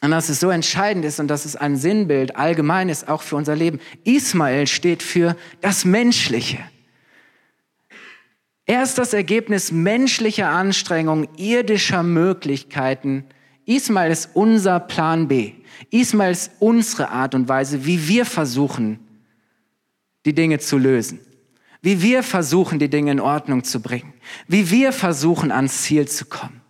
[0.00, 3.36] und dass es so entscheidend ist und dass es ein Sinnbild allgemein ist, auch für
[3.36, 3.80] unser Leben.
[4.04, 6.58] Ismael steht für das Menschliche.
[8.64, 13.24] Er ist das Ergebnis menschlicher Anstrengungen, irdischer Möglichkeiten.
[13.64, 15.54] Ismael ist unser Plan B.
[15.90, 19.00] Ismael ist unsere Art und Weise, wie wir versuchen,
[20.26, 21.20] die Dinge zu lösen.
[21.80, 24.12] Wie wir versuchen, die Dinge in Ordnung zu bringen.
[24.46, 26.60] Wie wir versuchen, ans Ziel zu kommen.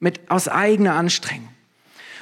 [0.00, 1.51] Mit, aus eigener Anstrengung.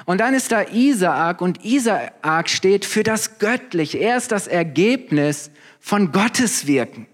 [0.06, 3.98] Und dann ist da Isaak und Isaak steht für das Göttliche.
[3.98, 7.06] Er ist das Ergebnis von Gottes Wirken.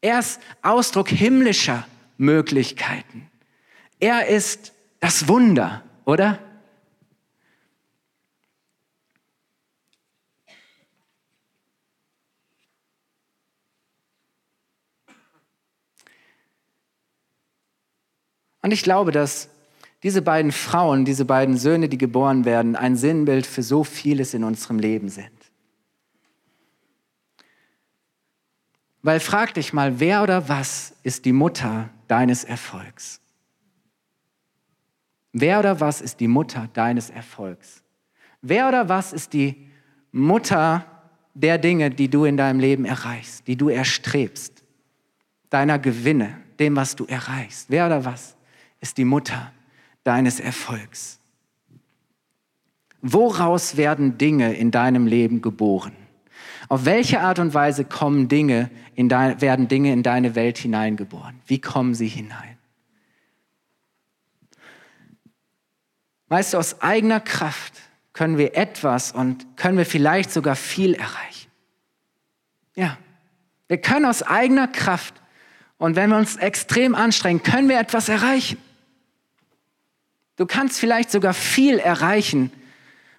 [0.00, 3.30] Er ist Ausdruck himmlischer Möglichkeiten.
[4.00, 6.38] Er ist das Wunder, oder?
[18.62, 19.48] Und ich glaube, dass
[20.02, 24.44] diese beiden Frauen, diese beiden Söhne, die geboren werden, ein Sinnbild für so vieles in
[24.44, 25.30] unserem Leben sind.
[29.02, 33.20] Weil frag dich mal, wer oder was ist die Mutter deines Erfolgs?
[35.32, 37.82] Wer oder was ist die Mutter deines Erfolgs?
[38.40, 39.68] Wer oder was ist die
[40.12, 40.84] Mutter
[41.34, 44.64] der Dinge, die du in deinem Leben erreichst, die du erstrebst,
[45.50, 47.66] deiner Gewinne, dem, was du erreichst?
[47.68, 48.36] Wer oder was
[48.80, 49.52] ist die Mutter
[50.08, 51.20] deines Erfolgs?
[53.02, 55.92] Woraus werden Dinge in deinem Leben geboren?
[56.68, 61.38] Auf welche Art und Weise kommen Dinge in dein, werden Dinge in deine Welt hineingeboren?
[61.46, 62.56] Wie kommen sie hinein?
[66.28, 67.74] Weißt du, aus eigener Kraft
[68.14, 71.50] können wir etwas und können wir vielleicht sogar viel erreichen.
[72.74, 72.96] Ja,
[73.68, 75.14] wir können aus eigener Kraft
[75.76, 78.58] und wenn wir uns extrem anstrengen, können wir etwas erreichen.
[80.38, 82.52] Du kannst vielleicht sogar viel erreichen,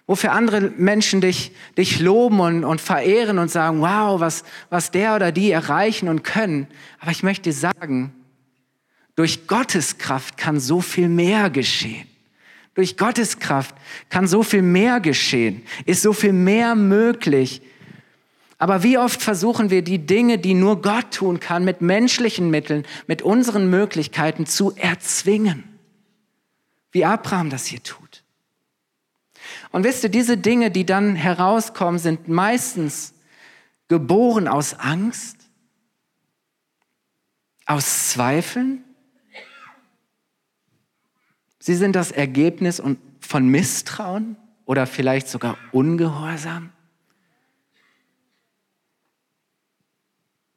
[0.06, 5.14] wofür andere Menschen dich, dich loben und, und verehren und sagen, wow, was, was der
[5.14, 6.66] oder die erreichen und können.
[6.98, 8.14] Aber ich möchte sagen,
[9.16, 12.08] durch Gottes Kraft kann so viel mehr geschehen.
[12.74, 13.74] Durch Gottes Kraft
[14.08, 17.60] kann so viel mehr geschehen, ist so viel mehr möglich.
[18.56, 22.86] Aber wie oft versuchen wir die Dinge, die nur Gott tun kann, mit menschlichen Mitteln,
[23.06, 25.69] mit unseren Möglichkeiten zu erzwingen?
[26.92, 28.24] Wie Abraham das hier tut.
[29.72, 33.14] Und wisst ihr, diese Dinge, die dann herauskommen, sind meistens
[33.88, 35.36] geboren aus Angst,
[37.66, 38.84] aus Zweifeln.
[41.58, 42.82] Sie sind das Ergebnis
[43.20, 46.72] von Misstrauen oder vielleicht sogar Ungehorsam.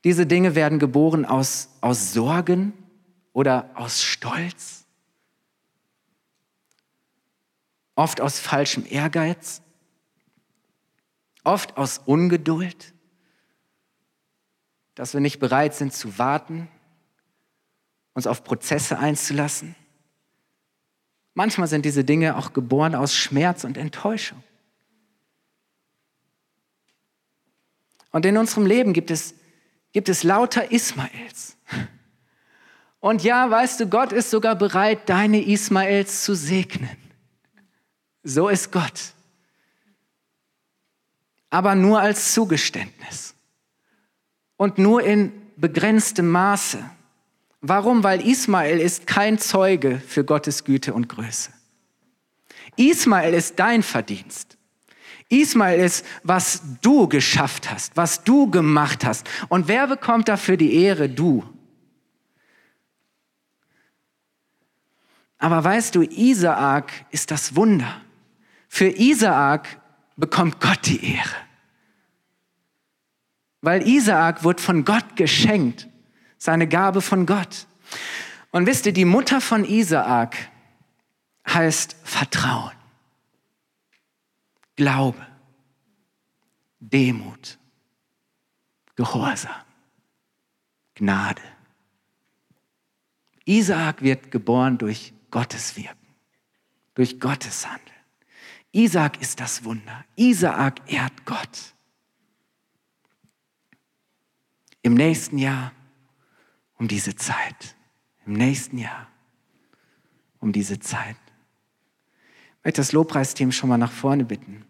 [0.04, 2.74] Diese Dinge werden geboren aus, aus Sorgen
[3.32, 4.83] oder aus Stolz
[7.96, 9.62] oft aus falschem Ehrgeiz,
[11.44, 12.94] oft aus Ungeduld,
[14.96, 16.68] dass wir nicht bereit sind zu warten,
[18.14, 19.76] uns auf Prozesse einzulassen.
[21.34, 24.44] Manchmal sind diese Dinge auch geboren aus Schmerz und Enttäuschung.
[28.12, 29.34] Und in unserem Leben gibt es,
[29.92, 31.58] gibt es lauter Ismaels.
[33.00, 37.03] Und ja, weißt du, Gott ist sogar bereit, deine Ismaels zu segnen.
[38.24, 39.14] So ist Gott.
[41.50, 43.36] Aber nur als Zugeständnis
[44.58, 46.84] und nur in begrenztem Maße.
[47.62, 48.04] Warum?
[48.04, 51.52] Weil Ismael ist kein Zeuge für Gottes Güte und Größe.
[52.76, 54.58] Ismael ist dein Verdienst.
[55.30, 59.30] Ismael ist, was du geschafft hast, was du gemacht hast.
[59.50, 61.10] Und wer bekommt dafür die Ehre?
[61.10, 61.44] Du.
[65.38, 68.02] Aber weißt du, Isaak ist das Wunder.
[68.74, 69.80] Für Isaak
[70.16, 71.36] bekommt Gott die Ehre.
[73.62, 75.88] Weil Isaak wird von Gott geschenkt,
[76.40, 77.68] seine Gabe von Gott.
[78.50, 80.50] Und wisst ihr, die Mutter von Isaak
[81.48, 82.72] heißt Vertrauen,
[84.76, 85.24] Glaube,
[86.80, 87.60] Demut,
[88.96, 89.52] Gehorsam,
[90.96, 91.44] Gnade.
[93.46, 96.08] Isaak wird geboren durch Gottes Wirken,
[96.96, 97.93] durch Gottes Handeln.
[98.74, 100.04] Isaac ist das Wunder.
[100.16, 101.74] Isaak ehrt Gott.
[104.82, 105.72] Im nächsten Jahr
[106.78, 107.76] um diese Zeit.
[108.26, 109.08] Im nächsten Jahr
[110.40, 111.16] um diese Zeit.
[112.58, 114.66] Ich möchte das Lobpreisteam schon mal nach vorne bitten.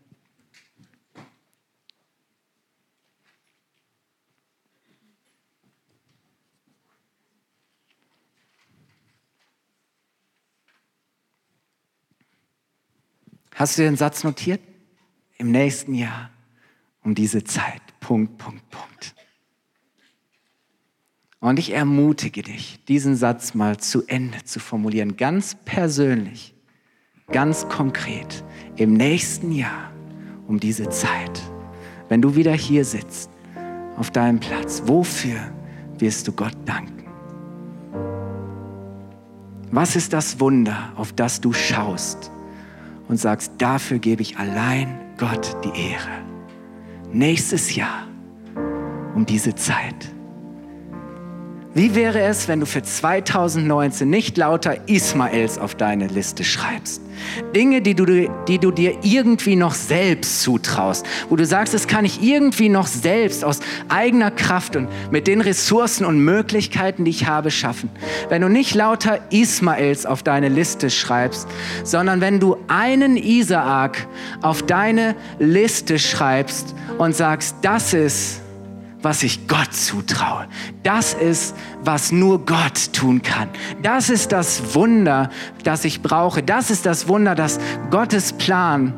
[13.64, 14.60] Hast du den Satz notiert?
[15.38, 16.32] Im nächsten Jahr
[17.02, 17.82] um diese Zeit.
[18.02, 19.16] Punkt, Punkt, Punkt.
[21.40, 26.54] Und ich ermutige dich, diesen Satz mal zu Ende zu formulieren, ganz persönlich,
[27.32, 28.44] ganz konkret,
[28.76, 29.94] im nächsten Jahr
[30.46, 31.42] um diese Zeit,
[32.10, 33.30] wenn du wieder hier sitzt,
[33.96, 35.40] auf deinem Platz, wofür
[36.00, 37.06] wirst du Gott danken?
[39.72, 42.33] Was ist das Wunder, auf das du schaust?
[43.14, 46.26] Und sagst, dafür gebe ich allein Gott die Ehre.
[47.12, 48.08] Nächstes Jahr
[49.14, 50.13] um diese Zeit
[51.76, 57.02] wie wäre es, wenn du für 2019 nicht lauter Ismaels auf deine Liste schreibst?
[57.56, 62.06] Dinge, die du, die du dir irgendwie noch selbst zutraust, wo du sagst, das kann
[62.06, 63.60] ich irgendwie noch selbst aus
[63.90, 67.90] eigener Kraft und mit den Ressourcen und Möglichkeiten, die ich habe, schaffen.
[68.30, 71.48] Wenn du nicht lauter Ismaels auf deine Liste schreibst,
[71.84, 74.08] sondern wenn du einen Isaak
[74.42, 78.43] auf deine Liste schreibst und sagst, das ist
[79.04, 80.48] was ich Gott zutraue.
[80.82, 83.50] Das ist, was nur Gott tun kann.
[83.82, 85.30] Das ist das Wunder,
[85.64, 86.42] das ich brauche.
[86.42, 87.60] Das ist das Wunder, das
[87.92, 88.94] Gottes Plan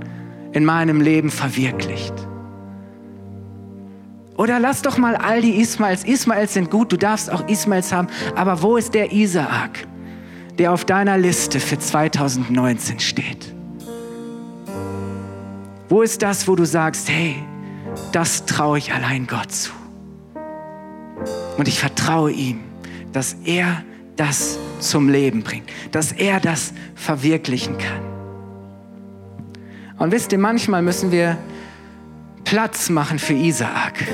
[0.54, 2.14] in meinem Leben verwirklicht.
[4.38, 6.04] Oder lass doch mal all die Ismaels.
[6.04, 8.08] Ismaels sind gut, du darfst auch Ismaels haben.
[8.36, 9.88] Aber wo ist der Isaak,
[10.60, 13.56] der auf deiner Liste für 2019 steht?
[15.90, 17.36] Wo ist das, wo du sagst, hey,
[18.12, 19.72] das traue ich allein Gott zu?
[21.58, 22.60] Und ich vertraue ihm,
[23.14, 23.84] dass er
[24.16, 28.02] das zum Leben bringt, dass er das verwirklichen kann.
[29.98, 31.38] Und wisst ihr, manchmal müssen wir
[32.44, 34.06] Platz machen für Isaak.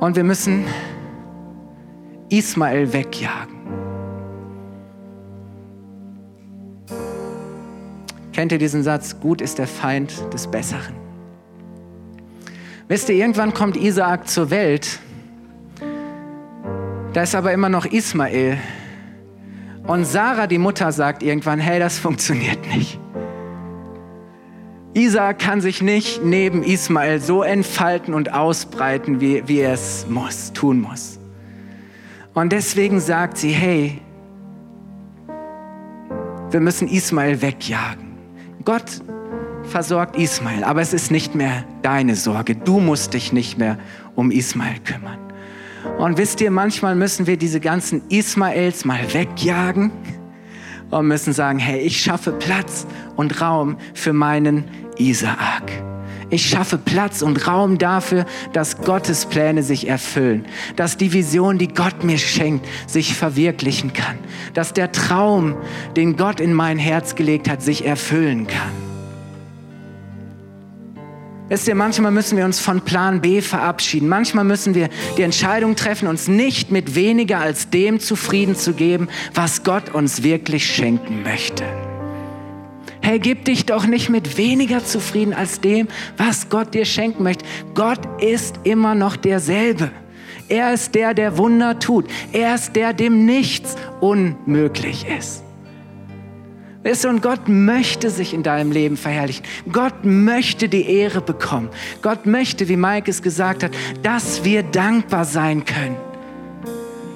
[0.00, 0.64] Und wir müssen
[2.28, 3.52] Ismael wegjagen.
[8.32, 9.20] Kennt ihr diesen Satz?
[9.20, 11.01] Gut ist der Feind des Besseren.
[12.92, 14.98] Wisst ihr, irgendwann kommt Isaak zur Welt.
[17.14, 18.58] Da ist aber immer noch Ismael.
[19.86, 23.00] Und Sarah, die Mutter, sagt irgendwann, hey, das funktioniert nicht.
[24.92, 30.52] Isaak kann sich nicht neben Ismael so entfalten und ausbreiten, wie, wie er es muss,
[30.52, 31.18] tun muss.
[32.34, 34.02] Und deswegen sagt sie, hey,
[36.50, 38.18] wir müssen Ismael wegjagen.
[38.66, 39.00] Gott
[39.72, 42.54] versorgt Ismael, aber es ist nicht mehr deine Sorge.
[42.54, 43.78] Du musst dich nicht mehr
[44.14, 45.18] um Ismael kümmern.
[45.98, 49.90] Und wisst ihr, manchmal müssen wir diese ganzen Ismaels mal wegjagen
[50.90, 54.64] und müssen sagen, hey, ich schaffe Platz und Raum für meinen
[54.98, 55.72] Isaak.
[56.28, 60.44] Ich schaffe Platz und Raum dafür, dass Gottes Pläne sich erfüllen,
[60.76, 64.18] dass die Vision, die Gott mir schenkt, sich verwirklichen kann,
[64.54, 65.56] dass der Traum,
[65.96, 68.91] den Gott in mein Herz gelegt hat, sich erfüllen kann.
[71.52, 74.08] Wisst ihr, manchmal müssen wir uns von Plan B verabschieden.
[74.08, 74.88] Manchmal müssen wir
[75.18, 80.22] die Entscheidung treffen, uns nicht mit weniger als dem zufrieden zu geben, was Gott uns
[80.22, 81.64] wirklich schenken möchte.
[83.02, 87.44] Hey, gib dich doch nicht mit weniger zufrieden als dem, was Gott dir schenken möchte.
[87.74, 89.90] Gott ist immer noch derselbe.
[90.48, 92.06] Er ist der, der Wunder tut.
[92.32, 95.42] Er ist der, dem nichts unmöglich ist.
[96.84, 99.44] Weißt du, und Gott möchte sich in deinem Leben verherrlichen.
[99.70, 101.68] Gott möchte die Ehre bekommen.
[102.02, 103.70] Gott möchte, wie Mike es gesagt hat,
[104.02, 105.96] dass wir dankbar sein können.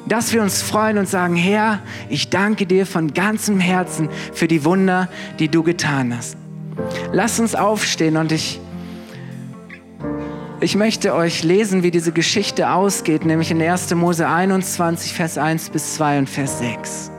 [0.06, 4.64] Dass wir uns freuen und sagen, Herr, ich danke dir von ganzem Herzen für die
[4.64, 5.08] Wunder,
[5.40, 6.36] die du getan hast.
[7.12, 8.60] Lass uns aufstehen und ich,
[10.60, 13.92] ich möchte euch lesen, wie diese Geschichte ausgeht, nämlich in 1.
[13.96, 17.10] Mose 21, Vers 1 bis 2 und Vers 6.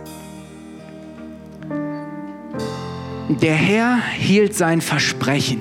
[3.30, 5.60] Der Herr hielt sein Versprechen,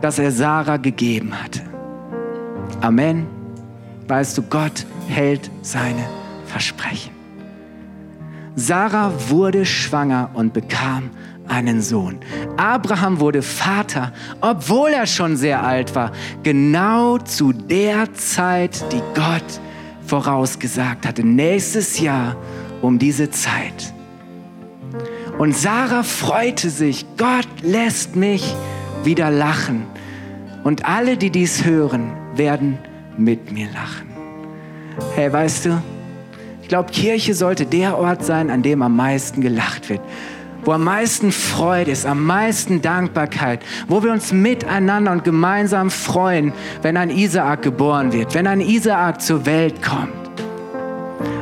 [0.00, 1.62] das er Sarah gegeben hatte.
[2.80, 3.26] Amen.
[4.06, 6.08] Weißt du, Gott hält seine
[6.46, 7.10] Versprechen.
[8.54, 11.10] Sarah wurde schwanger und bekam
[11.48, 12.20] einen Sohn.
[12.56, 16.12] Abraham wurde Vater, obwohl er schon sehr alt war,
[16.44, 19.60] genau zu der Zeit, die Gott
[20.06, 21.26] vorausgesagt hatte.
[21.26, 22.36] Nächstes Jahr
[22.82, 23.92] um diese Zeit
[25.38, 28.54] und Sarah freute sich, Gott lässt mich
[29.04, 29.86] wieder lachen.
[30.64, 32.78] Und alle, die dies hören, werden
[33.16, 34.08] mit mir lachen.
[35.14, 35.82] Hey, weißt du,
[36.60, 40.00] ich glaube, Kirche sollte der Ort sein, an dem am meisten gelacht wird,
[40.64, 46.52] wo am meisten Freude ist, am meisten Dankbarkeit, wo wir uns miteinander und gemeinsam freuen,
[46.82, 50.27] wenn ein Isaak geboren wird, wenn ein Isaak zur Welt kommt.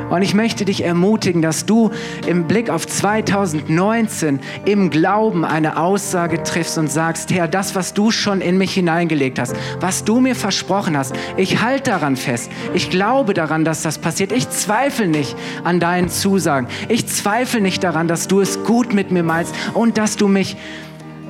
[0.09, 1.91] Und ich möchte dich ermutigen, dass du
[2.25, 8.11] im Blick auf 2019 im Glauben eine Aussage triffst und sagst, Herr, das, was du
[8.11, 12.51] schon in mich hineingelegt hast, was du mir versprochen hast, ich halte daran fest.
[12.73, 14.31] Ich glaube daran, dass das passiert.
[14.31, 16.67] Ich zweifle nicht an deinen Zusagen.
[16.87, 20.57] Ich zweifle nicht daran, dass du es gut mit mir meinst und dass du mich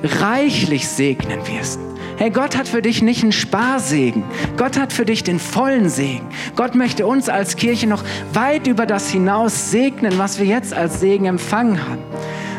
[0.02, 1.80] reichlich segnen wirst.
[2.18, 4.24] Hey, Gott hat für dich nicht einen Sparsegen.
[4.56, 6.26] Gott hat für dich den vollen Segen.
[6.56, 8.02] Gott möchte uns als Kirche noch
[8.32, 12.02] weit über das hinaus segnen, was wir jetzt als Segen empfangen haben.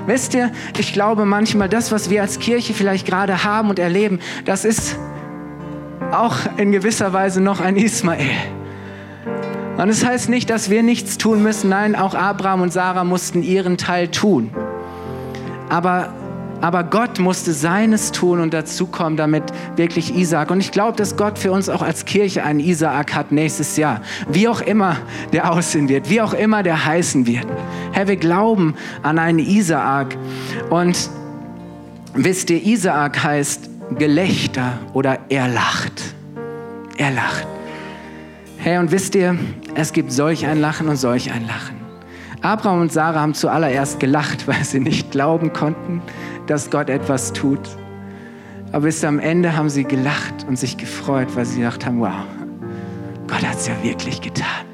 [0.05, 4.19] Wisst ihr, ich glaube manchmal, das, was wir als Kirche vielleicht gerade haben und erleben,
[4.45, 4.97] das ist
[6.13, 8.29] auch in gewisser Weise noch ein Ismael.
[9.75, 11.69] Und es das heißt nicht, dass wir nichts tun müssen.
[11.69, 14.51] Nein, auch Abraham und Sarah mussten ihren Teil tun.
[15.67, 16.13] Aber
[16.61, 19.43] aber Gott musste seines tun und dazu kommen, damit
[19.75, 20.51] wirklich Isaak.
[20.51, 24.01] Und ich glaube, dass Gott für uns auch als Kirche einen Isaak hat nächstes Jahr.
[24.29, 24.97] Wie auch immer
[25.31, 27.45] der aussehen wird, wie auch immer der heißen wird.
[27.91, 30.17] Herr, wir glauben an einen Isaak.
[30.69, 31.09] Und
[32.13, 36.15] wisst ihr, Isaak heißt Gelächter oder er lacht.
[36.97, 37.47] Er lacht.
[38.57, 39.37] Herr, und wisst ihr,
[39.75, 41.78] es gibt solch ein Lachen und solch ein Lachen.
[42.41, 46.01] Abraham und Sarah haben zuallererst gelacht, weil sie nicht glauben konnten,
[46.47, 47.59] dass Gott etwas tut.
[48.71, 52.13] Aber bis am Ende haben sie gelacht und sich gefreut, weil sie gedacht haben, wow,
[53.27, 54.65] Gott hat es ja wirklich getan.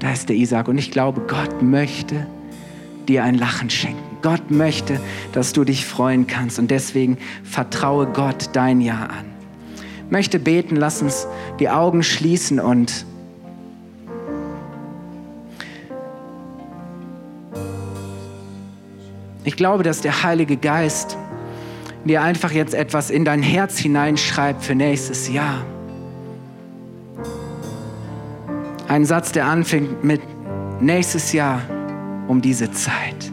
[0.00, 0.68] Da ist der Isaac.
[0.68, 2.26] Und ich glaube, Gott möchte
[3.06, 4.18] dir ein Lachen schenken.
[4.22, 5.00] Gott möchte,
[5.32, 6.58] dass du dich freuen kannst.
[6.58, 9.26] Und deswegen vertraue Gott dein Ja an.
[10.06, 11.26] Ich möchte beten, lass uns
[11.60, 13.06] die Augen schließen und
[19.44, 21.16] Ich glaube, dass der Heilige Geist
[22.04, 25.64] dir einfach jetzt etwas in dein Herz hineinschreibt für nächstes Jahr.
[28.88, 30.20] Ein Satz, der anfängt mit
[30.80, 31.62] nächstes Jahr
[32.28, 33.32] um diese Zeit.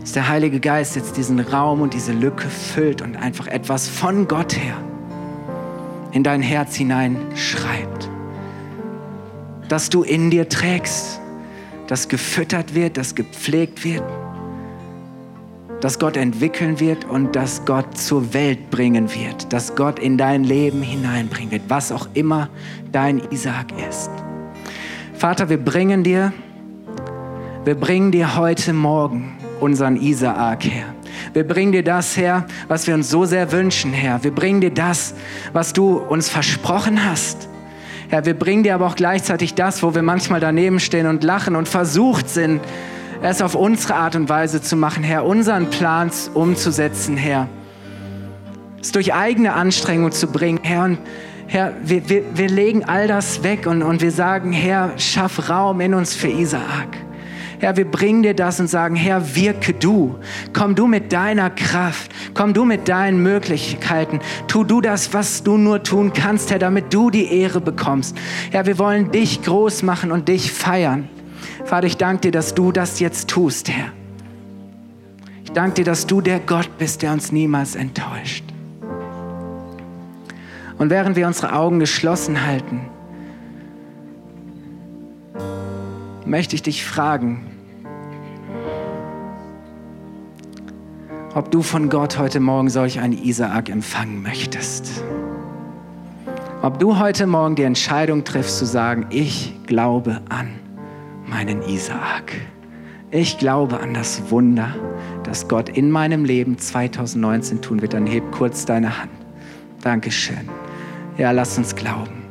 [0.00, 4.26] Dass der Heilige Geist jetzt diesen Raum und diese Lücke füllt und einfach etwas von
[4.26, 4.76] Gott her
[6.12, 8.08] in dein Herz hineinschreibt.
[9.68, 11.20] Dass du in dir trägst
[11.86, 14.02] das gefüttert wird, das gepflegt wird,
[15.80, 20.44] das Gott entwickeln wird und das Gott zur Welt bringen wird, das Gott in dein
[20.44, 22.48] Leben hineinbringen wird, was auch immer
[22.92, 24.10] dein Isaak ist.
[25.14, 26.32] Vater, wir bringen dir,
[27.64, 30.86] wir bringen dir heute Morgen unseren Isaak her.
[31.32, 34.22] Wir bringen dir das her, was wir uns so sehr wünschen, Herr.
[34.24, 35.14] Wir bringen dir das,
[35.52, 37.48] was du uns versprochen hast.
[38.08, 41.56] Herr, wir bringen dir aber auch gleichzeitig das, wo wir manchmal daneben stehen und lachen
[41.56, 42.60] und versucht sind,
[43.22, 47.48] es auf unsere Art und Weise zu machen, Herr, unseren Plan umzusetzen, Herr.
[48.80, 50.84] Es durch eigene Anstrengung zu bringen, Herr.
[50.84, 50.98] Und
[51.48, 55.80] Herr, wir, wir, wir legen all das weg und, und wir sagen, Herr, schaff Raum
[55.80, 57.05] in uns für Isaak.
[57.58, 60.16] Herr, wir bringen dir das und sagen, Herr, wirke du.
[60.52, 62.10] Komm du mit deiner Kraft.
[62.34, 64.20] Komm du mit deinen Möglichkeiten.
[64.46, 68.16] Tu du das, was du nur tun kannst, Herr, damit du die Ehre bekommst.
[68.50, 71.08] Herr, wir wollen dich groß machen und dich feiern.
[71.64, 73.92] Vater, ich danke dir, dass du das jetzt tust, Herr.
[75.44, 78.44] Ich danke dir, dass du der Gott bist, der uns niemals enttäuscht.
[80.78, 82.80] Und während wir unsere Augen geschlossen halten,
[86.26, 87.46] möchte ich dich fragen,
[91.34, 95.04] ob du von Gott heute Morgen solch einen Isaak empfangen möchtest.
[96.62, 100.48] Ob du heute Morgen die Entscheidung triffst zu sagen, ich glaube an
[101.26, 102.32] meinen Isaak.
[103.10, 104.74] Ich glaube an das Wunder,
[105.22, 107.92] das Gott in meinem Leben 2019 tun wird.
[107.92, 109.12] Dann heb kurz deine Hand.
[109.82, 110.48] Dankeschön.
[111.18, 112.24] Ja, lass uns glauben.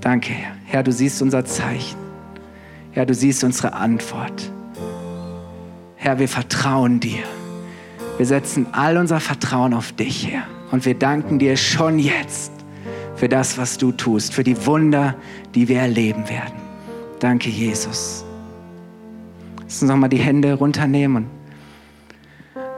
[0.00, 0.54] Danke, Herr.
[0.64, 2.09] Herr, du siehst unser Zeichen.
[2.92, 4.50] Herr, du siehst unsere Antwort.
[5.96, 7.22] Herr, wir vertrauen dir.
[8.16, 10.42] Wir setzen all unser Vertrauen auf dich, Herr.
[10.72, 12.52] Und wir danken dir schon jetzt
[13.16, 15.14] für das, was du tust, für die Wunder,
[15.54, 16.54] die wir erleben werden.
[17.20, 18.24] Danke, Jesus.
[19.62, 21.26] Lass uns nochmal die Hände runternehmen.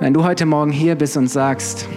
[0.01, 1.89] Wenn du heute Morgen hier bist und sagst,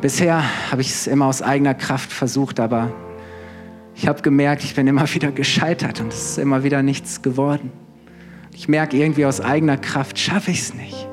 [0.00, 2.90] bisher habe ich es immer aus eigener Kraft versucht, aber
[4.00, 7.70] ich habe gemerkt, ich bin immer wieder gescheitert und es ist immer wieder nichts geworden.
[8.54, 11.06] Ich merke irgendwie aus eigener Kraft schaffe ich es nicht.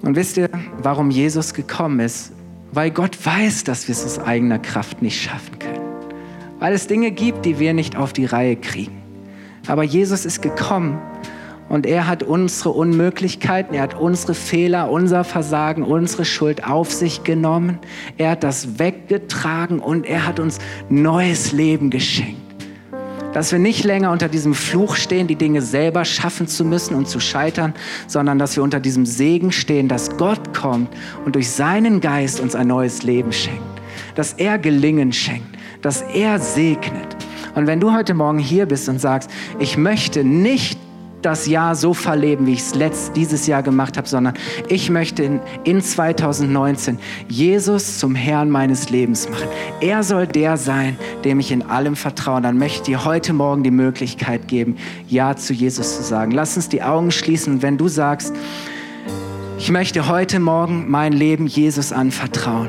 [0.00, 0.48] Und wisst ihr,
[0.78, 2.32] warum Jesus gekommen ist?
[2.72, 5.82] Weil Gott weiß, dass wir es aus eigener Kraft nicht schaffen können.
[6.58, 9.02] Weil es Dinge gibt, die wir nicht auf die Reihe kriegen.
[9.66, 10.98] Aber Jesus ist gekommen,
[11.68, 17.24] und er hat unsere Unmöglichkeiten, er hat unsere Fehler, unser Versagen, unsere Schuld auf sich
[17.24, 17.78] genommen.
[18.18, 20.58] Er hat das weggetragen und er hat uns
[20.88, 22.40] neues Leben geschenkt.
[23.32, 27.08] Dass wir nicht länger unter diesem Fluch stehen, die Dinge selber schaffen zu müssen und
[27.08, 27.74] zu scheitern,
[28.06, 30.88] sondern dass wir unter diesem Segen stehen, dass Gott kommt
[31.24, 33.62] und durch seinen Geist uns ein neues Leben schenkt.
[34.14, 37.16] Dass er Gelingen schenkt, dass er segnet.
[37.56, 40.78] Und wenn du heute Morgen hier bist und sagst, ich möchte nicht
[41.24, 44.34] das Jahr so verleben, wie ich es dieses Jahr gemacht habe, sondern
[44.68, 46.98] ich möchte in, in 2019
[47.28, 49.48] Jesus zum Herrn meines Lebens machen.
[49.80, 52.40] Er soll der sein, dem ich in allem vertraue.
[52.40, 54.76] Dann möchte ich dir heute Morgen die Möglichkeit geben,
[55.08, 56.30] Ja zu Jesus zu sagen.
[56.30, 58.34] Lass uns die Augen schließen wenn du sagst,
[59.58, 62.68] ich möchte heute Morgen mein Leben Jesus anvertrauen,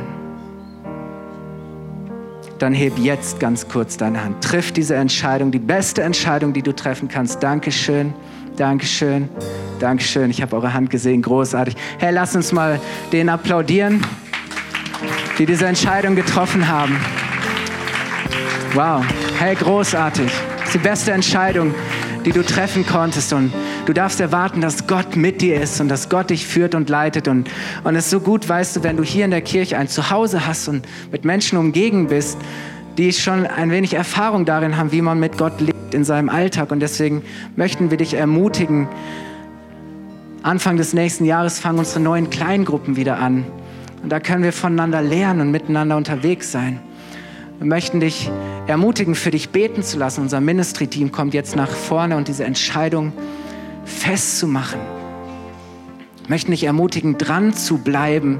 [2.60, 4.42] dann heb jetzt ganz kurz deine Hand.
[4.42, 7.44] Triff diese Entscheidung, die beste Entscheidung, die du treffen kannst.
[7.44, 8.14] Dankeschön,
[8.58, 9.28] Dankeschön,
[9.80, 10.30] Dankeschön.
[10.30, 11.76] Ich habe eure Hand gesehen, großartig.
[12.00, 12.80] Hey, lass uns mal
[13.12, 14.02] den applaudieren,
[15.38, 16.96] die diese Entscheidung getroffen haben.
[18.74, 19.04] Wow,
[19.40, 20.32] hey, großartig.
[20.58, 21.76] Das ist die beste Entscheidung,
[22.26, 23.34] die du treffen konntest.
[23.34, 23.52] Und
[23.86, 27.28] du darfst erwarten, dass Gott mit dir ist und dass Gott dich führt und leitet.
[27.28, 27.50] Und,
[27.84, 30.48] und es ist so gut, weißt du, wenn du hier in der Kirche ein Zuhause
[30.48, 32.38] hast und mit Menschen umgeben bist,
[32.98, 36.72] die schon ein wenig Erfahrung darin haben, wie man mit Gott lebt in seinem Alltag.
[36.72, 37.24] Und deswegen
[37.56, 38.88] möchten wir dich ermutigen,
[40.44, 43.46] Anfang des nächsten Jahres fangen unsere neuen Kleingruppen wieder an.
[44.04, 46.80] Und da können wir voneinander lernen und miteinander unterwegs sein.
[47.58, 48.30] Wir möchten dich
[48.68, 50.22] ermutigen, für dich beten zu lassen.
[50.22, 53.12] Unser Ministry-Team kommt jetzt nach vorne und diese Entscheidung
[53.86, 54.80] festzumachen.
[56.22, 58.40] Wir möchten dich ermutigen, dran zu bleiben.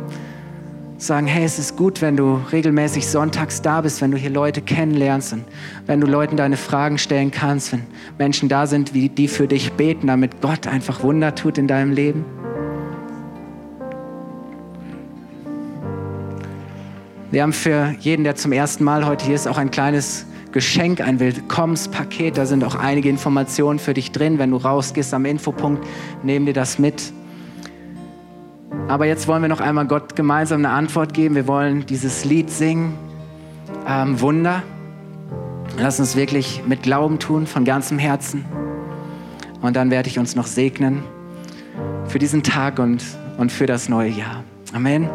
[0.98, 4.62] Sagen, hey, es ist gut, wenn du regelmäßig sonntags da bist, wenn du hier Leute
[4.62, 5.44] kennenlernst und
[5.88, 7.84] wenn du Leuten deine Fragen stellen kannst, wenn
[8.18, 12.24] Menschen da sind, die für dich beten, damit Gott einfach Wunder tut in deinem Leben.
[17.30, 21.02] Wir haben für jeden, der zum ersten Mal heute hier ist, auch ein kleines Geschenk,
[21.02, 22.38] ein Willkommenspaket.
[22.38, 24.40] Da sind auch einige Informationen für dich drin.
[24.40, 25.86] Wenn du rausgehst am Infopunkt,
[26.24, 27.12] nehmen dir das mit.
[28.88, 31.36] Aber jetzt wollen wir noch einmal Gott gemeinsam eine Antwort geben.
[31.36, 32.94] Wir wollen dieses Lied singen,
[33.88, 34.64] ähm, Wunder.
[35.80, 38.46] Lass uns wirklich mit Glauben tun, von ganzem Herzen.
[39.62, 41.04] Und dann werde ich uns noch segnen
[42.08, 43.04] für diesen Tag und,
[43.38, 44.44] und für das neue Jahr.
[44.74, 45.10] Amen.